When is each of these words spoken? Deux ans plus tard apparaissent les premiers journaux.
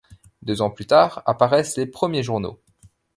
Deux 0.41 0.63
ans 0.63 0.71
plus 0.71 0.87
tard 0.87 1.21
apparaissent 1.27 1.77
les 1.77 1.85
premiers 1.85 2.23
journaux. 2.23 2.59